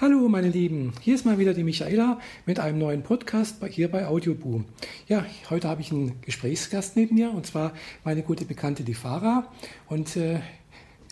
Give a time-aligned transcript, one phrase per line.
[0.00, 4.06] Hallo meine Lieben, hier ist mal wieder die Michaela mit einem neuen Podcast hier bei
[4.06, 4.64] Audioboom.
[5.08, 9.52] Ja, heute habe ich einen Gesprächsgast neben mir und zwar meine gute Bekannte, die Farah.
[9.90, 10.40] Und äh,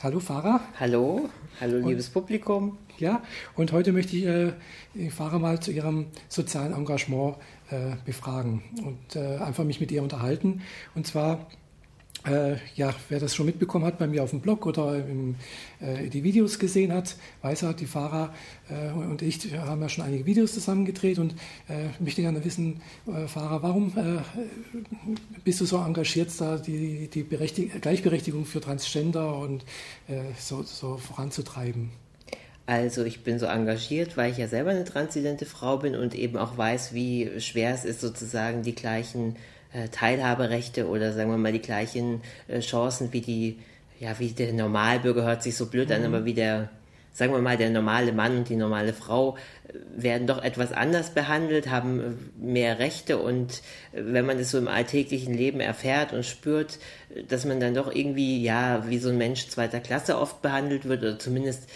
[0.02, 0.62] hallo Farah.
[0.80, 1.28] Hallo,
[1.60, 2.78] hallo liebes und, Publikum.
[2.96, 3.22] Ja,
[3.56, 4.54] und heute möchte ich äh,
[4.94, 7.36] die Farah mal zu ihrem sozialen Engagement
[7.68, 10.62] äh, befragen und äh, einfach mich mit ihr unterhalten.
[10.94, 11.46] Und zwar
[12.26, 15.36] äh, ja, wer das schon mitbekommen hat bei mir auf dem Blog oder im,
[15.80, 18.34] äh, die Videos gesehen hat, weiß er, die Fahrer
[18.68, 21.32] äh, und ich haben ja schon einige Videos zusammen gedreht und
[21.68, 24.20] äh, möchte gerne wissen, äh, Fahrer, warum äh,
[25.44, 29.64] bist du so engagiert, da die, die Gleichberechtigung für Transgender und
[30.38, 31.90] so, so voranzutreiben?
[32.66, 36.36] Also ich bin so engagiert, weil ich ja selber eine transidente Frau bin und eben
[36.36, 39.36] auch weiß, wie schwer es ist, sozusagen die gleichen
[39.90, 43.58] Teilhaberechte oder sagen wir mal die gleichen äh, Chancen wie die,
[44.00, 45.94] ja, wie der Normalbürger hört sich so blöd mhm.
[45.94, 46.70] an, aber wie der,
[47.12, 49.36] sagen wir mal, der normale Mann und die normale Frau
[49.68, 54.68] äh, werden doch etwas anders behandelt, haben mehr Rechte und wenn man das so im
[54.68, 56.78] alltäglichen Leben erfährt und spürt,
[57.28, 61.02] dass man dann doch irgendwie, ja, wie so ein Mensch zweiter Klasse oft behandelt wird
[61.02, 61.68] oder zumindest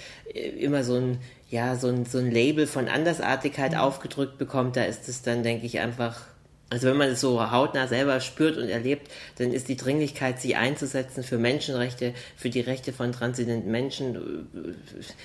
[0.58, 1.18] immer so ein,
[1.50, 3.78] ja, so ein, so ein Label von Andersartigkeit mhm.
[3.78, 6.31] aufgedrückt bekommt, da ist es dann, denke ich, einfach
[6.72, 10.56] also wenn man es so hautnah selber spürt und erlebt, dann ist die Dringlichkeit, sich
[10.56, 14.72] einzusetzen für Menschenrechte, für die Rechte von transzendenten Menschen, äh,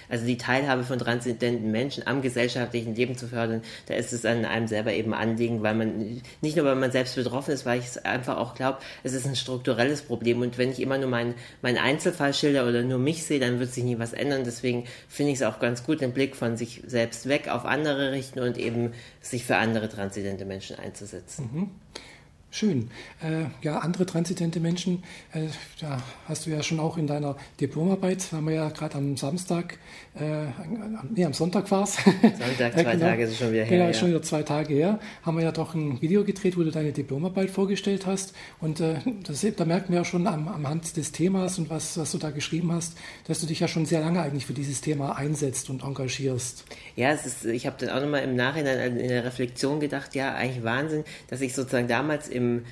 [0.10, 4.44] also die Teilhabe von transzendenten Menschen am gesellschaftlichen Leben zu fördern, da ist es an
[4.44, 7.86] einem selber eben Anliegen, weil man, nicht nur weil man selbst betroffen ist, weil ich
[7.86, 11.34] es einfach auch glaube, es ist ein strukturelles Problem und wenn ich immer nur meinen
[11.62, 14.44] mein Einzelfall schilder oder nur mich sehe, dann wird sich nie was ändern.
[14.44, 18.12] Deswegen finde ich es auch ganz gut, den Blick von sich selbst weg auf andere
[18.12, 21.37] richten und eben sich für andere transzendente Menschen einzusetzen.
[21.40, 21.70] Mhm.
[22.50, 22.90] Schön.
[23.22, 25.04] Äh, ja, andere transidente Menschen,
[25.34, 25.48] äh,
[25.82, 29.78] da hast du ja schon auch in deiner Diplomarbeit, haben wir ja gerade am Samstag,
[30.16, 30.46] äh,
[31.14, 31.96] nee, am Sonntag war es.
[31.96, 33.78] Sonntag, zwei genau, Tage ist schon wieder her.
[33.78, 33.94] Genau, ja.
[33.94, 35.00] schon wieder zwei Tage her.
[35.24, 38.34] Haben wir ja doch ein Video gedreht, wo du deine Diplomarbeit vorgestellt hast.
[38.62, 41.98] Und äh, das, da merken wir ja schon am, am Hand des Themas und was,
[41.98, 44.80] was du da geschrieben hast, dass du dich ja schon sehr lange eigentlich für dieses
[44.80, 46.64] Thema einsetzt und engagierst.
[46.96, 50.34] Ja, es ist, ich habe dann auch nochmal im Nachhinein in der Reflexion gedacht, ja,
[50.34, 52.64] eigentlich Wahnsinn, dass ich sozusagen damals im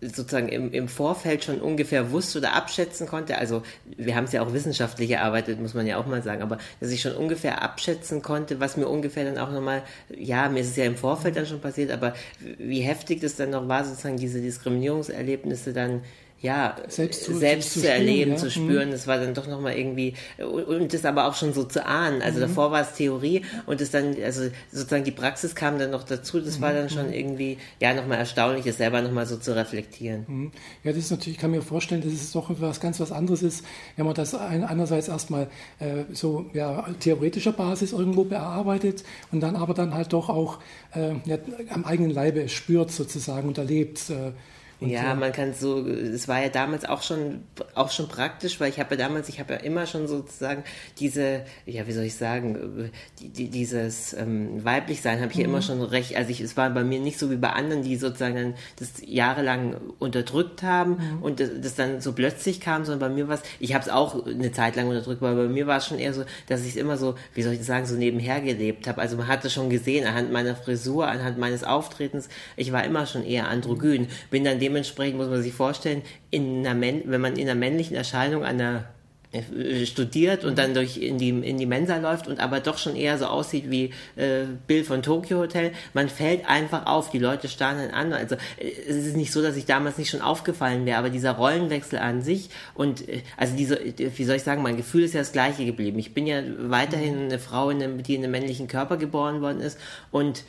[0.00, 3.62] sozusagen im, im Vorfeld schon ungefähr wusste oder abschätzen konnte, also
[3.96, 6.90] wir haben es ja auch wissenschaftlich erarbeitet, muss man ja auch mal sagen, aber dass
[6.90, 9.82] ich schon ungefähr abschätzen konnte, was mir ungefähr dann auch nochmal,
[10.14, 12.14] ja, mir ist es ja im Vorfeld dann schon passiert, aber
[12.58, 16.02] wie heftig das dann noch war, sozusagen diese Diskriminierungserlebnisse dann
[16.42, 18.36] ja, selbst zu, selbst zu, zu erleben, ja.
[18.36, 18.92] zu spüren, mhm.
[18.92, 22.20] das war dann doch nochmal irgendwie, und das aber auch schon so zu ahnen.
[22.20, 22.42] Also mhm.
[22.42, 26.38] davor war es Theorie und das dann, also sozusagen die Praxis kam dann noch dazu,
[26.40, 26.62] das mhm.
[26.62, 27.14] war dann schon mhm.
[27.14, 30.24] irgendwie, ja, nochmal erstaunlich, es selber nochmal so zu reflektieren.
[30.28, 30.52] Mhm.
[30.84, 33.42] Ja, das ist natürlich, ich kann mir vorstellen, dass es doch was ganz was anderes
[33.42, 33.64] ist,
[33.96, 35.48] wenn man das einerseits erstmal
[35.78, 40.58] äh, so, ja, theoretischer Basis irgendwo bearbeitet und dann aber dann halt doch auch
[40.94, 41.38] äh, ja,
[41.70, 44.10] am eigenen Leibe spürt sozusagen und erlebt.
[44.10, 44.32] Äh,
[44.80, 45.20] und ja, so.
[45.20, 47.44] man kann so, es war ja damals auch schon,
[47.74, 50.64] auch schon praktisch, weil ich habe ja damals, ich habe ja immer schon sozusagen
[50.98, 55.42] diese, ja, wie soll ich sagen, die, die, dieses ähm, Weiblichsein habe ich mhm.
[55.42, 57.82] ja immer schon recht, also ich, es war bei mir nicht so wie bei anderen,
[57.82, 61.22] die sozusagen das jahrelang unterdrückt haben mhm.
[61.22, 63.88] und das, das, dann so plötzlich kam, sondern bei mir war es, ich habe es
[63.88, 66.70] auch eine Zeit lang unterdrückt, aber bei mir war es schon eher so, dass ich
[66.70, 69.00] es immer so, wie soll ich sagen, so nebenher gelebt habe.
[69.00, 73.24] Also man hatte schon gesehen, anhand meiner Frisur, anhand meines Auftretens, ich war immer schon
[73.24, 78.42] eher androgyn, bin dann dementsprechend muss man sich vorstellen, wenn man in einer männlichen Erscheinung
[78.42, 78.86] einer
[79.32, 82.96] äh, studiert und dann durch in die in die Mensa läuft und aber doch schon
[82.96, 85.72] eher so aussieht wie äh, Bill von Tokyo Hotel.
[85.94, 88.12] Man fällt einfach auf, die Leute starren an.
[88.12, 91.32] Also äh, es ist nicht so, dass ich damals nicht schon aufgefallen wäre, aber dieser
[91.32, 95.20] Rollenwechsel an sich und äh, also diese, wie soll ich sagen, mein Gefühl ist ja
[95.20, 95.98] das gleiche geblieben.
[96.00, 99.60] Ich bin ja weiterhin eine Frau, in einem, die in einem männlichen Körper geboren worden
[99.60, 99.78] ist
[100.10, 100.44] und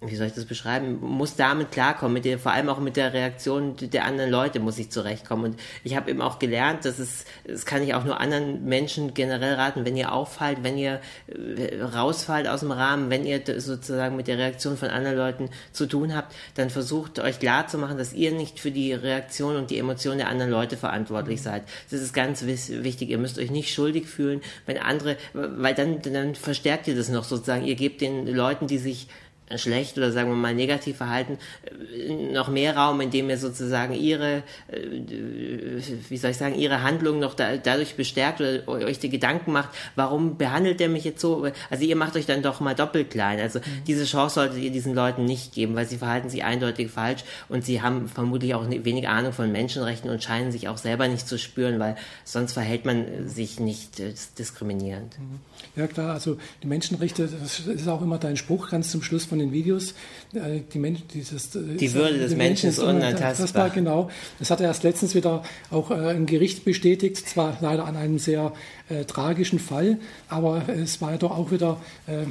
[0.00, 3.12] wie soll ich das beschreiben, muss damit klarkommen, mit der, vor allem auch mit der
[3.12, 5.52] Reaktion der anderen Leute muss ich zurechtkommen.
[5.52, 9.12] Und ich habe eben auch gelernt, dass es, das kann ich auch nur anderen Menschen
[9.12, 14.14] generell raten, wenn ihr auffallt, wenn ihr äh, rausfallt aus dem Rahmen, wenn ihr sozusagen
[14.14, 17.98] mit der Reaktion von anderen Leuten zu tun habt, dann versucht euch klar zu machen,
[17.98, 21.64] dass ihr nicht für die Reaktion und die Emotionen der anderen Leute verantwortlich seid.
[21.90, 23.10] Das ist ganz wichtig.
[23.10, 27.24] Ihr müsst euch nicht schuldig fühlen, wenn andere, weil dann, dann verstärkt ihr das noch
[27.24, 27.64] sozusagen.
[27.64, 29.08] Ihr gebt den Leuten, die sich
[29.56, 33.94] schlecht oder sagen wir mal negativ verhalten, äh, noch mehr Raum, in dem ihr sozusagen
[33.94, 39.08] ihre, äh, wie soll ich sagen, ihre Handlung noch da, dadurch bestärkt oder euch die
[39.08, 41.46] Gedanken macht, warum behandelt der mich jetzt so?
[41.70, 43.40] Also ihr macht euch dann doch mal doppelt klein.
[43.40, 43.84] Also mhm.
[43.86, 47.64] diese Chance solltet ihr diesen Leuten nicht geben, weil sie verhalten sich eindeutig falsch und
[47.64, 51.38] sie haben vermutlich auch wenig Ahnung von Menschenrechten und scheinen sich auch selber nicht zu
[51.38, 55.18] spüren, weil sonst verhält man sich nicht äh, diskriminierend.
[55.18, 55.40] Mhm.
[55.76, 59.37] Ja klar, also die Menschenrechte, das ist auch immer dein Spruch ganz zum Schluss von
[59.38, 59.94] den Videos.
[60.34, 63.70] Äh, die, Men dieses, äh, die Würde des Menschen ist unantastbar.
[63.70, 64.10] Genau.
[64.38, 68.18] Das hat er erst letztens wieder auch äh, im Gericht bestätigt, zwar leider an einem
[68.18, 68.52] sehr
[68.88, 69.98] äh, tragischen Fall,
[70.28, 72.24] aber es war doch auch wieder äh,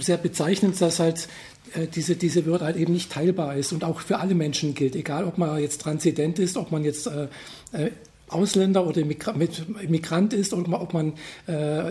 [0.00, 1.28] sehr bezeichnend, dass halt
[1.94, 5.24] diese, diese Würde halt eben nicht teilbar ist und auch für alle Menschen gilt, egal
[5.24, 7.26] ob man jetzt transzendent ist, ob man jetzt äh,
[8.28, 11.14] Ausländer oder Migrant ist oder ob man
[11.46, 11.90] äh,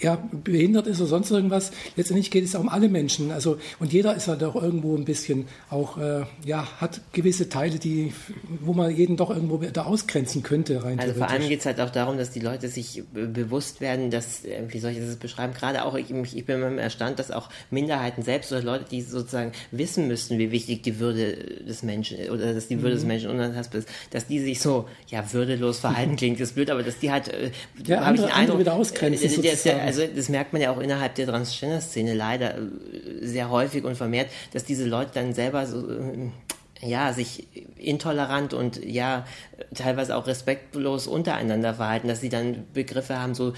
[0.00, 1.72] ja, behindert ist oder sonst irgendwas.
[1.96, 3.32] Letztendlich geht es um alle Menschen.
[3.32, 7.78] Also, und jeder ist halt auch irgendwo ein bisschen auch, äh, ja, hat gewisse Teile,
[7.78, 8.12] die,
[8.60, 10.84] wo man jeden doch irgendwo da ausgrenzen könnte.
[10.84, 14.10] Rein also vor allem geht es halt auch darum, dass die Leute sich bewusst werden,
[14.10, 17.32] dass, äh, wie soll ich das beschreiben, gerade auch, ich, ich bin immer erstaunt, dass
[17.32, 21.34] auch Minderheiten selbst oder Leute, die sozusagen wissen müssten, wie wichtig die Würde
[21.66, 22.98] des Menschen oder dass die Würde mhm.
[22.98, 26.84] des Menschen unantastbar ist, dass die sich so, ja, würdelos verhalten klingt das blöd, aber
[26.84, 27.50] dass die halt, äh,
[27.84, 30.70] ja, habe ich den Eindruck, wieder ausgrenzen, äh, der, der, also das merkt man ja
[30.70, 32.60] auch innerhalb der Transgender-Szene leider äh,
[33.22, 36.30] sehr häufig und vermehrt, dass diese Leute dann selber so äh,
[36.80, 39.24] ja, sich intolerant und ja,
[39.74, 43.52] teilweise auch respektlos untereinander verhalten, dass sie dann Begriffe haben, so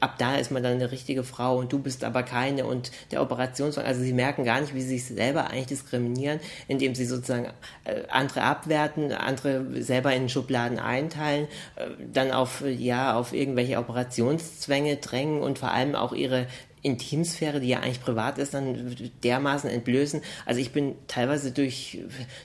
[0.00, 3.22] ab da ist man dann eine richtige Frau und du bist aber keine und der
[3.22, 7.48] Operationswagen, also sie merken gar nicht, wie sie sich selber eigentlich diskriminieren, indem sie sozusagen
[7.84, 14.96] äh, andere abwerten, andere selber in Schubladen einteilen, äh, dann auf, ja, auf irgendwelche Operationszwänge
[14.96, 16.46] drängen und vor allem auch ihre
[16.82, 20.22] Intimsphäre, die ja eigentlich privat ist, dann dermaßen entblößen.
[20.46, 21.98] Also ich bin teilweise durch,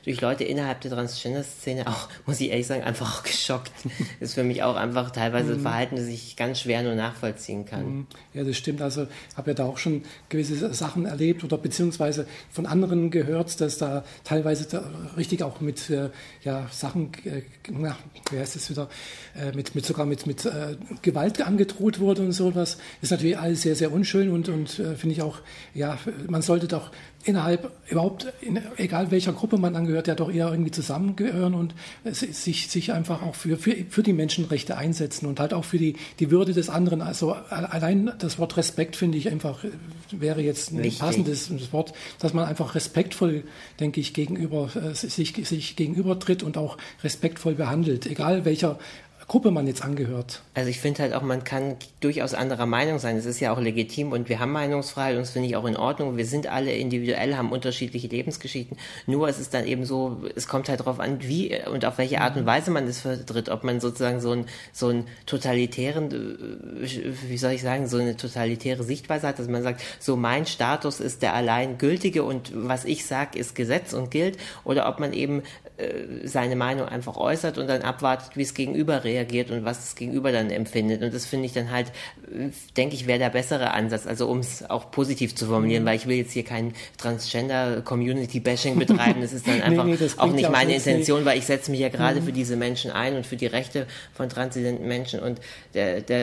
[0.04, 3.72] durch Leute innerhalb der Transgender-Szene auch, muss ich ehrlich sagen, einfach auch geschockt.
[3.84, 3.92] Das
[4.30, 5.62] ist für mich auch einfach teilweise mhm.
[5.62, 7.86] Verhalten, das ich ganz schwer nur nachvollziehen kann.
[7.86, 8.08] Mhm.
[8.34, 8.82] Ja, das stimmt.
[8.82, 13.78] Also habe ja da auch schon gewisse Sachen erlebt oder beziehungsweise von anderen gehört, dass
[13.78, 16.10] da teilweise da richtig auch mit äh,
[16.44, 17.96] ja, Sachen, äh, na,
[18.32, 18.90] wie heißt es wieder,
[19.40, 20.48] äh, mit, mit sogar mit, mit
[21.02, 22.78] Gewalt angedroht wurde und sowas.
[23.02, 25.40] Ist natürlich alles sehr, sehr unschön schön und, und äh, finde ich auch,
[25.74, 26.92] ja, man sollte doch
[27.24, 31.74] innerhalb überhaupt, in, egal welcher Gruppe man angehört, ja doch eher irgendwie zusammengehören und
[32.04, 35.96] sich, sich einfach auch für, für, für die Menschenrechte einsetzen und halt auch für die,
[36.20, 37.02] die Würde des anderen.
[37.02, 39.66] Also allein das Wort Respekt finde ich einfach,
[40.12, 41.00] wäre jetzt ein Richtig.
[41.00, 43.44] passendes Wort, dass man einfach respektvoll,
[43.80, 48.78] denke ich, gegenüber, äh, sich, sich gegenüber tritt und auch respektvoll behandelt, egal welcher
[49.28, 50.44] Gruppe man jetzt angehört.
[50.54, 53.16] Also ich finde halt auch, man kann durchaus anderer Meinung sein.
[53.16, 55.76] Das ist ja auch legitim und wir haben Meinungsfreiheit und das finde ich auch in
[55.76, 56.16] Ordnung.
[56.16, 58.78] Wir sind alle individuell, haben unterschiedliche Lebensgeschichten.
[59.08, 62.22] Nur es ist dann eben so, es kommt halt darauf an, wie und auf welche
[62.22, 63.50] Art und Weise man das vertritt.
[63.50, 66.12] Ob man sozusagen so einen so einen totalitären,
[66.84, 70.46] äh, wie soll ich sagen, so eine totalitäre Sichtweise hat, dass man sagt, so mein
[70.46, 74.38] Status ist der allein gültige und was ich sage ist Gesetz und gilt.
[74.66, 75.42] Oder ob man eben
[75.78, 79.96] äh, seine Meinung einfach äußert und dann abwartet, wie es gegenüber reagiert und was das
[79.96, 81.02] Gegenüber dann empfindet.
[81.02, 81.92] Und das finde ich dann halt,
[82.78, 84.08] denke ich, wäre der bessere Ansatz.
[84.08, 85.88] Also um es auch positiv zu formulieren, mhm.
[85.88, 89.22] weil ich will jetzt hier kein Transgender-Community-Bashing betreiben.
[89.22, 91.26] Das ist dann einfach nee, nee, auch nicht meine Intention, nicht.
[91.26, 92.26] weil ich setze mich ja gerade mhm.
[92.26, 95.20] für diese Menschen ein und für die Rechte von transidenten Menschen.
[95.20, 95.40] Und
[95.74, 96.16] da, da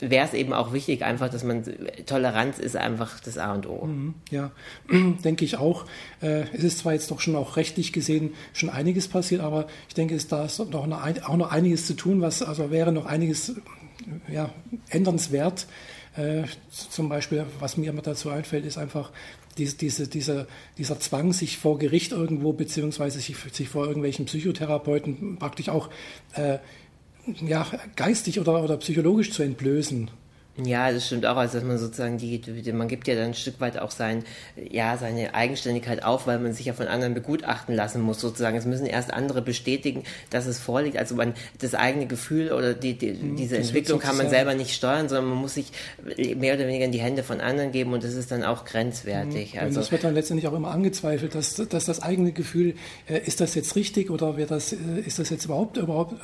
[0.00, 1.64] wäre es eben auch wichtig, einfach, dass man
[2.06, 3.86] Toleranz ist einfach das A und O.
[3.86, 4.14] Mhm.
[4.30, 4.50] Ja,
[5.24, 5.84] denke ich auch.
[6.22, 9.94] Äh, es ist zwar jetzt doch schon auch rechtlich gesehen schon einiges passiert, aber ich
[9.94, 13.06] denke, es da ist doch noch, auch noch einiges zu tun, was also wäre noch
[13.06, 13.54] einiges
[14.30, 14.50] ja,
[14.88, 15.66] ändernswert.
[16.16, 19.12] Äh, zum Beispiel, was mir immer dazu einfällt, ist einfach
[19.58, 20.46] diese, diese, dieser,
[20.78, 25.88] dieser Zwang, sich vor Gericht irgendwo, beziehungsweise sich, sich vor irgendwelchen Psychotherapeuten praktisch auch
[26.34, 26.58] äh,
[27.44, 30.10] ja, geistig oder, oder psychologisch zu entblößen.
[30.64, 32.40] Ja, das stimmt auch, also dass man sozusagen die,
[32.72, 34.24] man gibt ja dann ein Stück weit auch sein,
[34.70, 38.56] ja, seine Eigenständigkeit auf, weil man sich ja von anderen begutachten lassen muss, sozusagen.
[38.56, 40.96] Es müssen erst andere bestätigen, dass es vorliegt.
[40.96, 44.54] Also man, das eigene Gefühl oder die, die hm, diese das Entwicklung kann man selber
[44.54, 45.72] nicht steuern, sondern man muss sich
[46.36, 49.54] mehr oder weniger in die Hände von anderen geben und das ist dann auch grenzwertig.
[49.54, 49.60] Mhm.
[49.60, 52.74] Also, und das wird dann letztendlich auch immer angezweifelt, dass, dass das eigene Gefühl,
[53.08, 56.14] äh, ist das jetzt richtig oder wird das, äh, ist das jetzt überhaupt, überhaupt,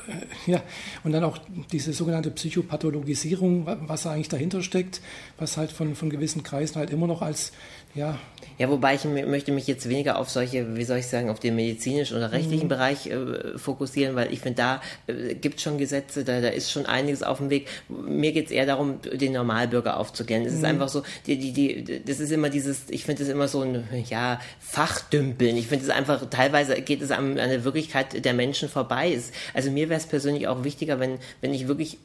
[0.47, 0.63] äh, ja,
[1.03, 1.37] und dann auch
[1.71, 5.01] diese sogenannte Psychopathologisierung, was eigentlich eigentlich dahinter steckt,
[5.37, 7.51] was halt von, von gewissen Kreisen halt immer noch als
[7.95, 8.17] ja.
[8.57, 11.55] Ja, wobei ich möchte mich jetzt weniger auf solche, wie soll ich sagen, auf den
[11.55, 12.69] medizinischen oder rechtlichen mhm.
[12.69, 16.71] Bereich äh, fokussieren, weil ich finde, da äh, gibt es schon Gesetze, da, da ist
[16.71, 17.67] schon einiges auf dem Weg.
[17.89, 20.43] Mir geht es eher darum, den Normalbürger aufzuklären.
[20.43, 20.57] Es mhm.
[20.59, 23.61] ist einfach so, die, die, die, das ist immer dieses, ich finde es immer so
[23.61, 25.57] ein, ja, Fachdümpeln.
[25.57, 29.13] Ich finde es einfach, teilweise geht es an, an der Wirklichkeit der Menschen vorbei.
[29.13, 31.97] Es, also mir wäre es persönlich auch wichtiger, wenn, wenn ich wirklich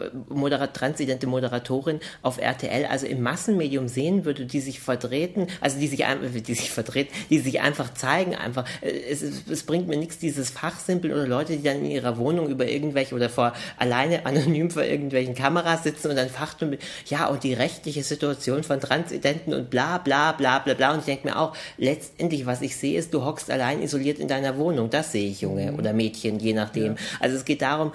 [0.00, 1.26] äh, moderat, transidente
[1.64, 6.04] Moderatorin auf RTL, also im Massenmedium sehen würde, die sich verdreht vertreten, also die sich,
[6.46, 8.64] die sich vertreten, die sich einfach zeigen, einfach.
[8.80, 12.48] Äh, es, es bringt mir nichts, dieses Fachsimpel oder Leute, die dann in ihrer Wohnung
[12.48, 17.44] über irgendwelche oder vor alleine anonym vor irgendwelchen Kameras sitzen und dann fachten, ja, und
[17.44, 20.92] die rechtliche Situation von Transidenten und bla bla bla bla bla.
[20.92, 24.28] Und ich denke mir auch, letztendlich, was ich sehe, ist, du hockst allein isoliert in
[24.28, 24.90] deiner Wohnung.
[24.90, 25.78] Das sehe ich, Junge mhm.
[25.78, 26.94] oder Mädchen, je nachdem.
[26.94, 26.98] Ja.
[27.20, 27.92] Also es geht darum,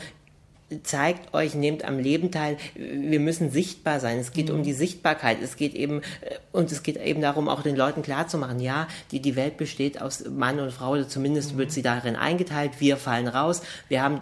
[0.84, 2.58] zeigt euch, nehmt am Leben teil.
[2.76, 4.20] Wir müssen sichtbar sein.
[4.20, 4.56] Es geht mhm.
[4.56, 5.38] um die Sichtbarkeit.
[5.42, 9.20] Es geht eben, äh, und es geht eben darum, auch den Leuten klarzumachen, ja, die,
[9.20, 11.58] die Welt besteht aus Mann und Frau, oder zumindest mhm.
[11.60, 12.74] wird sie darin eingeteilt.
[12.80, 13.62] Wir fallen raus.
[13.88, 14.20] Wir haben,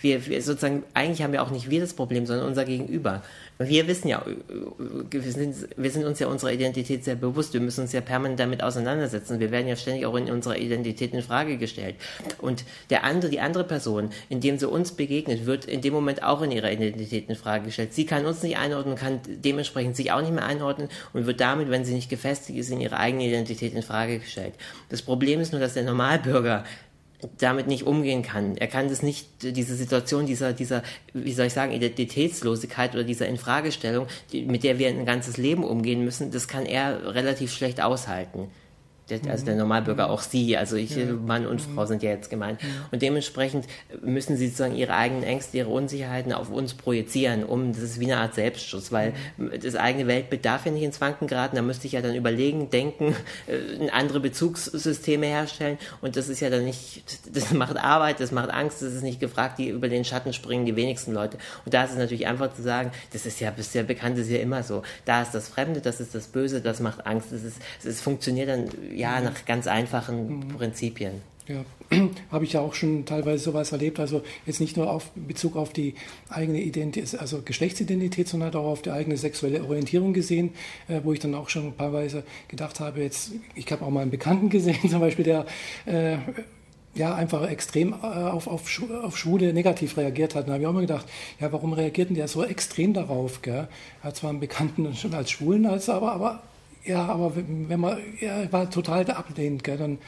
[0.00, 3.22] wir, wir sozusagen, eigentlich haben wir auch nicht wir das Problem, sondern unser Gegenüber.
[3.58, 4.24] Wir wissen ja,
[5.10, 7.52] wir sind, wir sind uns ja unserer Identität sehr bewusst.
[7.52, 9.40] Wir müssen uns ja permanent damit auseinandersetzen.
[9.40, 11.96] Wir werden ja ständig auch in unserer Identität in Frage gestellt.
[12.38, 16.42] Und der andere, die andere Person, indem sie uns begegnet, wird in dem Moment auch
[16.42, 17.94] in ihrer Identität in Frage gestellt.
[17.94, 21.70] Sie kann uns nicht einordnen, kann dementsprechend sich auch nicht mehr einordnen und wird damit,
[21.70, 24.54] wenn sie nicht gefestigt ist, in ihre eigene Identität in Frage gestellt.
[24.90, 26.64] Das Problem ist nur, dass der Normalbürger
[27.38, 28.56] damit nicht umgehen kann.
[28.56, 30.82] Er kann das nicht, diese Situation dieser, dieser,
[31.14, 35.64] wie soll ich sagen, Identitätslosigkeit oder dieser Infragestellung, die, mit der wir ein ganzes Leben
[35.64, 38.50] umgehen müssen, das kann er relativ schlecht aushalten
[39.28, 41.06] also der Normalbürger auch sie, also ich, ja.
[41.06, 42.60] Mann und Frau sind ja jetzt gemeint.
[42.62, 42.68] Ja.
[42.90, 43.66] Und dementsprechend
[44.02, 48.04] müssen sie sozusagen ihre eigenen Ängste, ihre Unsicherheiten auf uns projizieren, um, das ist wie
[48.04, 49.14] eine Art Selbstschutz, weil
[49.62, 52.70] das eigene Weltbild darf ja nicht ins Wanken geraten, da müsste ich ja dann überlegen,
[52.70, 53.14] denken,
[53.46, 58.50] äh, andere Bezugssysteme herstellen und das ist ja dann nicht, das macht Arbeit, das macht
[58.50, 61.38] Angst, das ist nicht gefragt, die über den Schatten springen die wenigsten Leute.
[61.64, 64.32] Und da ist es natürlich einfach zu sagen, das ist ja bisher bekannt, das ist
[64.32, 64.82] ja immer so.
[65.04, 68.48] Da ist das Fremde, das ist das Böse, das macht Angst, es ist, es funktioniert
[68.48, 68.68] dann
[69.02, 70.48] ja, nach ganz einfachen mhm.
[70.48, 71.20] Prinzipien.
[71.48, 71.64] Ja,
[72.30, 73.98] habe ich ja auch schon teilweise sowas erlebt.
[73.98, 75.94] Also jetzt nicht nur auf Bezug auf die
[76.28, 80.50] eigene Identität, also Geschlechtsidentität, sondern halt auch auf die eigene sexuelle Orientierung gesehen,
[80.88, 83.90] äh, wo ich dann auch schon ein paar Weise gedacht habe, jetzt, ich habe auch
[83.90, 85.46] mal einen Bekannten gesehen, zum Beispiel, der
[85.86, 86.18] äh,
[86.94, 90.46] ja, einfach extrem äh, auf, auf, auf Schwule negativ reagiert hat.
[90.46, 91.06] Da habe ich auch mal gedacht,
[91.40, 93.42] ja, warum reagiert denn der so extrem darauf?
[93.42, 93.66] Gell?
[94.02, 96.42] Er hat zwar einen Bekannten schon als Schwulen, als, aber, aber
[96.84, 99.98] ja, aber wenn man, ja, war total ablehnend, gell, dann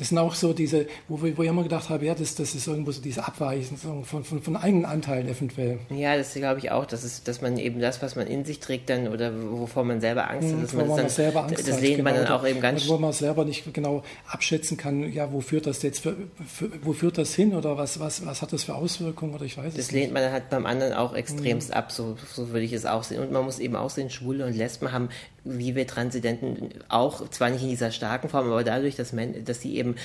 [0.00, 2.66] das sind auch so diese, wo, wo ich immer gedacht habe, ja, das, das ist
[2.66, 5.78] irgendwo so diese Abweichen von, von, von eigenen Anteilen eventuell.
[5.90, 8.60] Ja, das glaube ich auch, dass, es, dass man eben das, was man in sich
[8.60, 11.68] trägt, dann oder wovor man selber Angst hat, mhm, dass man das, dann, selber Angst
[11.68, 12.88] das lehnt man genau, dann auch eben ganz.
[12.88, 16.94] Wo man selber nicht genau abschätzen kann, ja, wo führt das jetzt, für, für, wo
[16.94, 19.74] führt das hin oder was, was, was hat das für Auswirkungen oder ich weiß das
[19.74, 19.88] es nicht.
[19.88, 21.74] Das lehnt man dann halt beim anderen auch extremst mhm.
[21.74, 23.20] ab, so, so würde ich es auch sehen.
[23.20, 25.10] Und man muss eben auch sehen, Schwule und Lesben haben,
[25.44, 29.60] wie wir Transidenten, auch zwar nicht in dieser starken Form, aber dadurch, dass, man, dass
[29.60, 29.96] sie eben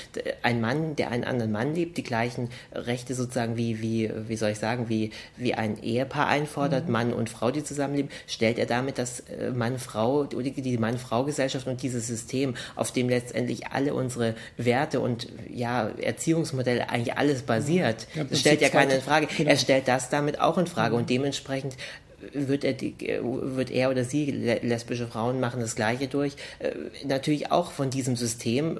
[0.44, 4.52] ein Mann, der einen anderen Mann liebt, die gleichen Rechte sozusagen wie, wie, wie soll
[4.52, 6.92] ich sagen, wie, wie ein Ehepaar einfordert, mhm.
[6.92, 12.08] Mann und Frau, die zusammenleben, stellt er damit das äh, Mann-Frau, die Mann-Frau-Gesellschaft und dieses
[12.08, 18.08] System, auf dem letztendlich alle unsere Werte und ja, Erziehungsmodelle eigentlich alles basiert.
[18.16, 19.28] Ja, das stellt ja keiner in Frage.
[19.28, 19.50] Genau.
[19.50, 21.02] Er stellt das damit auch in Frage mhm.
[21.02, 21.76] und dementsprechend
[22.34, 26.72] wird er, wird er oder sie, lesbische Frauen machen das Gleiche durch, äh,
[27.06, 28.80] natürlich auch von diesem System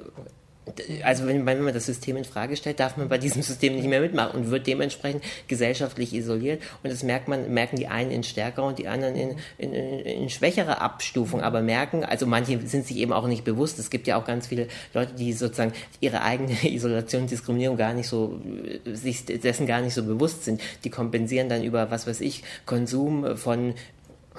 [1.04, 3.86] also wenn, wenn man das System in Frage stellt, darf man bei diesem System nicht
[3.86, 6.60] mehr mitmachen und wird dementsprechend gesellschaftlich isoliert.
[6.82, 10.28] Und das merkt man, merken die einen in stärkerer und die anderen in, in, in
[10.28, 11.40] schwächerer Abstufung.
[11.40, 13.78] Aber merken, also manche sind sich eben auch nicht bewusst.
[13.78, 17.94] Es gibt ja auch ganz viele Leute, die sozusagen ihre eigene Isolation und Diskriminierung gar
[17.94, 18.40] nicht so,
[18.84, 20.60] sich dessen gar nicht so bewusst sind.
[20.82, 23.74] Die kompensieren dann über, was weiß ich, Konsum von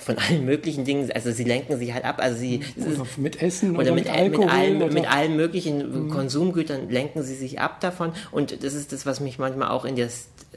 [0.02, 3.72] von allen möglichen Dingen, also sie lenken sich halt ab, also sie oder mit Essen
[3.72, 4.94] oder, oder mit, mit, Alkohol mit, allen, oder?
[4.94, 6.10] mit allen möglichen mhm.
[6.10, 9.96] Konsumgütern lenken sie sich ab davon und das ist das, was mich manchmal auch in
[9.96, 10.10] der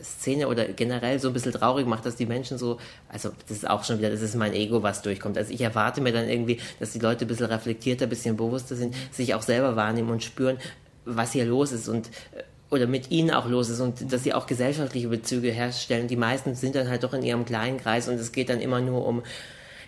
[0.02, 2.78] Szene oder generell so ein bisschen traurig macht, dass die Menschen so,
[3.08, 5.36] also das ist auch schon wieder, das ist mein Ego, was durchkommt.
[5.36, 8.76] Also ich erwarte mir dann irgendwie, dass die Leute ein bisschen reflektierter, ein bisschen bewusster
[8.76, 10.58] sind, sich auch selber wahrnehmen und spüren,
[11.04, 14.32] was hier los ist und äh, oder mit ihnen auch los ist und dass sie
[14.32, 16.08] auch gesellschaftliche Bezüge herstellen.
[16.08, 18.80] Die meisten sind dann halt doch in ihrem kleinen Kreis und es geht dann immer
[18.80, 19.22] nur um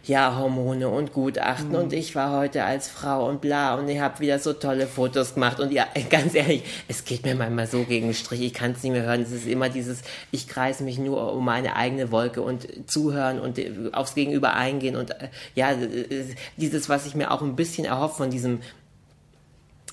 [0.05, 1.77] ja, Hormone und Gutachten mhm.
[1.77, 5.35] und ich war heute als Frau und bla und ich habe wieder so tolle Fotos
[5.35, 8.73] gemacht und ja, ganz ehrlich, es geht mir manchmal so gegen den Strich, ich kann
[8.73, 9.23] es nicht mehr hören.
[9.23, 13.59] Es ist immer dieses, ich kreise mich nur um meine eigene Wolke und zuhören und
[13.59, 16.25] äh, aufs Gegenüber eingehen und äh, ja, äh,
[16.57, 18.59] dieses, was ich mir auch ein bisschen erhoffe von diesem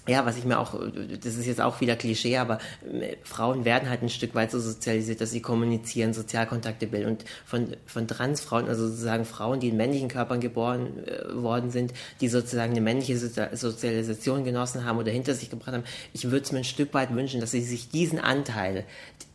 [0.10, 0.74] ja, was ich mir auch,
[1.22, 2.60] das ist jetzt auch wieder Klischee, aber
[2.92, 7.10] äh, Frauen werden halt ein Stück weit so sozialisiert, dass sie kommunizieren, Sozialkontakte bilden.
[7.10, 11.94] Und von, von Transfrauen, also sozusagen Frauen, die in männlichen Körpern geboren äh, worden sind,
[12.22, 16.52] die sozusagen eine männliche Sozialisation genossen haben oder hinter sich gebracht haben, ich würde es
[16.52, 18.86] mir ein Stück weit wünschen, dass sie sich diesen Anteil,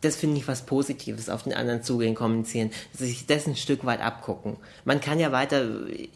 [0.05, 4.01] das finde ich was Positives, auf den anderen zugehen, kommunizieren, sich das ein Stück weit
[4.01, 4.57] abgucken.
[4.85, 5.65] Man kann ja weiter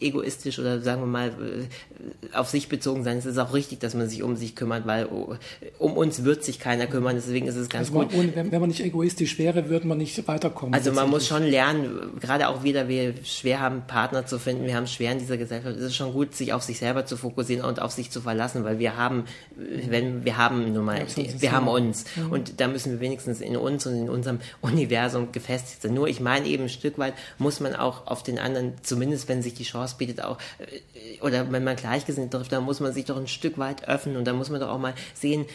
[0.00, 3.18] egoistisch oder sagen wir mal äh, auf sich bezogen sein.
[3.18, 5.34] Es ist auch richtig, dass man sich um sich kümmert, weil oh,
[5.78, 7.16] um uns wird sich keiner kümmern.
[7.16, 8.14] Deswegen ist es ganz also gut.
[8.14, 10.74] Ohne, wenn, wenn, man nicht egoistisch wäre, würde man nicht weiterkommen.
[10.74, 14.76] Also man muss schon lernen, gerade auch wieder, wir schwer haben, Partner zu finden, wir
[14.76, 15.76] haben schwer in dieser Gesellschaft.
[15.76, 18.64] Es ist schon gut, sich auf sich selber zu fokussieren und auf sich zu verlassen,
[18.64, 19.24] weil wir haben,
[19.56, 22.32] wenn wir haben nun mal, ja, wir haben uns mhm.
[22.32, 25.94] und da müssen wir wenigstens in uns und in unserem Universum gefestigt sein.
[25.94, 29.42] Nur ich meine eben ein Stück weit muss man auch auf den anderen, zumindest wenn
[29.42, 33.04] sich die Chance bietet, auch äh, oder wenn man Gleichgesinnt trifft, dann muss man sich
[33.04, 35.46] doch ein Stück weit öffnen und da muss man doch auch mal sehen,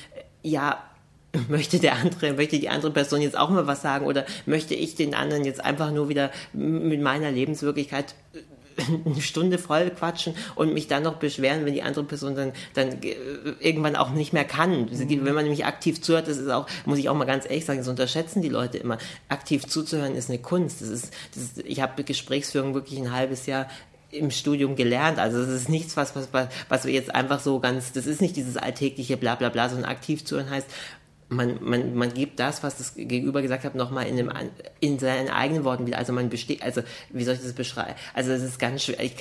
[0.41, 0.83] ja,
[1.49, 4.95] möchte der andere, möchte die andere Person jetzt auch mal was sagen oder möchte ich
[4.95, 8.15] den anderen jetzt einfach nur wieder mit meiner Lebenswirklichkeit
[9.05, 12.97] eine Stunde voll quatschen und mich dann noch beschweren, wenn die andere Person dann, dann
[13.59, 14.89] irgendwann auch nicht mehr kann.
[14.91, 15.25] Mhm.
[15.25, 17.79] Wenn man nämlich aktiv zuhört, das ist auch, muss ich auch mal ganz ehrlich sagen,
[17.79, 18.97] das unterschätzen die Leute immer.
[19.29, 20.81] Aktiv zuzuhören ist eine Kunst.
[20.81, 23.67] Das ist, das ist ich habe Gesprächsführung wirklich ein halbes Jahr
[24.11, 25.19] im Studium gelernt.
[25.19, 26.29] Also es ist nichts, was, was,
[26.69, 29.89] was wir jetzt einfach so ganz, das ist nicht dieses alltägliche Blablabla, bla, bla, sondern
[29.89, 30.67] aktiv zuhören heißt,
[31.27, 34.29] man, man, man gibt das, was das Gegenüber gesagt hat, nochmal in,
[34.79, 35.97] in seinen eigenen Worten wieder.
[35.97, 37.95] Also man besteht, also wie soll ich das beschreiben?
[38.13, 38.97] Also es ist ganz schwer.
[39.01, 39.13] Ich,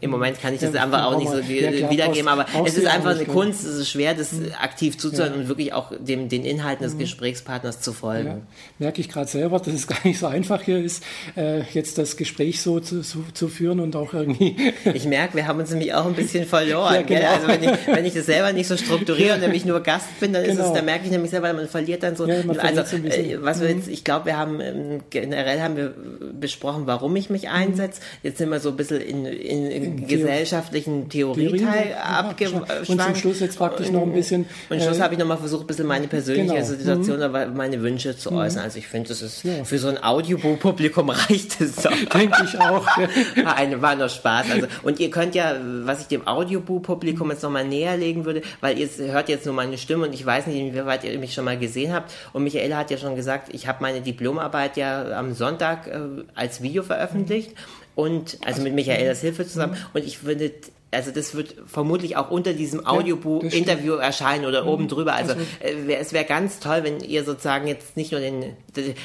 [0.00, 2.86] Im Moment kann ich das ja, einfach auch nicht so ja, wiedergeben, aber es ist
[2.86, 3.64] einfach eine Kunst.
[3.64, 4.50] Es ist schwer, das mhm.
[4.60, 5.40] aktiv zuzuhören ja.
[5.40, 7.00] und wirklich auch dem, den Inhalten des mhm.
[7.00, 8.46] Gesprächspartners zu folgen.
[8.80, 11.04] Merke ich gerade selber, dass es gar nicht so einfach hier ist,
[11.36, 14.56] äh, jetzt das Gespräch so zu, zu, zu, führen und auch irgendwie.
[14.92, 17.06] ich merke, wir haben uns nämlich auch ein bisschen verloren.
[17.06, 17.28] genau.
[17.28, 20.32] Also wenn ich, wenn ich das selber nicht so strukturiere und nämlich nur Gast bin,
[20.32, 20.54] dann genau.
[20.54, 22.26] ist es, dann merke ich nämlich selber, man verliert dann so.
[22.26, 23.76] Ja, also, so äh, was wir mhm.
[23.76, 25.94] jetzt, ich glaube, wir haben ähm, generell haben wir
[26.38, 28.00] besprochen, warum ich mich einsetze.
[28.22, 32.88] Jetzt sind wir so ein bisschen in, in, in, gesellschaftlichen Theorieteil abgeschwankt.
[32.88, 34.46] Und zum Schluss jetzt praktisch noch ein bisschen.
[34.68, 36.66] Und zum Schluss äh, habe ich nochmal versucht, ein bisschen meine persönliche genau.
[36.66, 37.56] Situation, mhm.
[37.56, 38.38] meine Wünsche zu mhm.
[38.38, 38.62] äußern.
[38.62, 39.64] Also ich finde, das ist ja.
[39.64, 41.90] für so ein Audiobuch-Publikum reicht es doch.
[42.14, 42.86] Denke ich auch.
[43.56, 44.50] Eine war nur Spaß.
[44.50, 48.78] Also, und ihr könnt ja, was ich dem Audiobuch-Publikum jetzt nochmal näher legen würde, weil
[48.78, 51.58] ihr hört jetzt nur meine Stimme und ich weiß nicht, inwieweit ihr mich schon mal
[51.58, 52.12] gesehen habt.
[52.32, 56.00] Und Michaela hat ja schon gesagt, ich habe meine Diplomarbeit ja am Sonntag äh,
[56.34, 57.52] als Video veröffentlicht.
[57.94, 59.76] Und also mit Michaelas Hilfe zusammen.
[59.92, 60.52] Und ich finde,
[60.90, 64.68] also das wird vermutlich auch unter diesem Audiobuch-Interview ja, erscheinen oder mhm.
[64.68, 65.14] oben drüber.
[65.14, 68.56] Also, äh, es wäre ganz toll, wenn ihr sozusagen jetzt nicht nur den,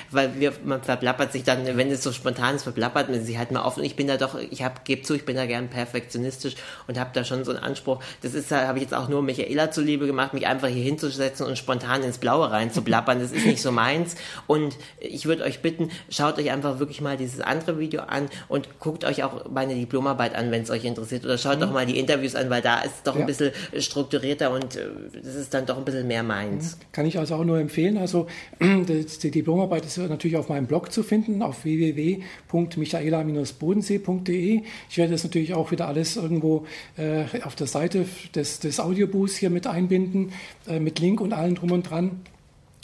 [0.09, 3.51] weil wir, man verplappert sich dann, wenn es so spontan ist, verplappert man sich halt
[3.51, 3.83] mal offen.
[3.83, 6.55] Ich bin da doch, ich habe, gebe zu, ich bin da gern perfektionistisch
[6.87, 8.01] und habe da schon so einen Anspruch.
[8.21, 11.57] Das ist, habe ich jetzt auch nur Michaela zuliebe gemacht, mich einfach hier hinzusetzen und
[11.57, 13.19] spontan ins Blaue reinzublappern.
[13.19, 14.15] Das ist nicht so meins.
[14.47, 18.79] Und ich würde euch bitten, schaut euch einfach wirklich mal dieses andere Video an und
[18.79, 21.25] guckt euch auch meine Diplomarbeit an, wenn es euch interessiert.
[21.25, 21.61] Oder schaut mhm.
[21.61, 23.21] doch mal die Interviews an, weil da ist es doch ja.
[23.21, 24.87] ein bisschen strukturierter und äh,
[25.23, 26.77] das ist dann doch ein bisschen mehr meins.
[26.91, 27.97] Kann ich also auch nur empfehlen.
[27.97, 28.27] Also
[28.61, 34.61] die Diplomarbeit ist natürlich auf meinem Blog zu finden, auf www.michaela-bodensee.de.
[34.89, 36.65] Ich werde das natürlich auch wieder alles irgendwo
[36.97, 38.05] äh, auf der Seite
[38.35, 40.31] des, des Audioboos hier mit einbinden,
[40.67, 42.21] äh, mit Link und allem drum und dran.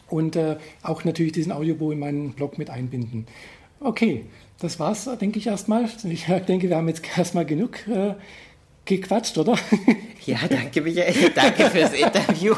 [0.07, 3.27] Und äh, auch natürlich diesen Audiobo in meinen Blog mit einbinden.
[3.79, 4.25] Okay,
[4.59, 5.85] das war's, denke ich erstmal.
[6.03, 8.15] Ich denke, wir haben jetzt erstmal genug äh,
[8.89, 9.55] gequatscht, oder?
[10.25, 11.31] Ja, danke, Michael.
[11.33, 12.53] Danke fürs Interview.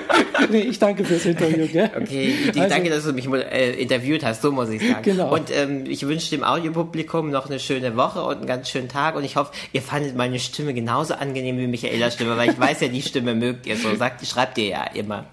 [0.50, 1.90] nee, ich danke fürs Interview, gell?
[1.96, 5.02] Okay, ich also, danke, dass du mich äh, interviewt hast, so muss ich sagen.
[5.02, 5.32] Genau.
[5.32, 9.16] Und ähm, ich wünsche dem Audiopublikum noch eine schöne Woche und einen ganz schönen Tag
[9.16, 12.80] und ich hoffe, ihr fandet meine Stimme genauso angenehm wie Michaelas Stimme, weil ich weiß
[12.80, 13.94] ja, die Stimme mögt ihr so.
[13.94, 15.26] Sagt, schreibt ihr ja immer.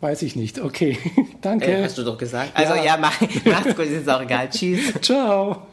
[0.00, 0.60] Weiß ich nicht.
[0.60, 0.98] Okay,
[1.40, 1.66] danke.
[1.66, 2.50] Äh, hast du doch gesagt.
[2.54, 4.48] Also ja, ja mach, macht's gut, ist auch egal.
[4.50, 4.92] Tschüss.
[5.02, 5.66] Ciao.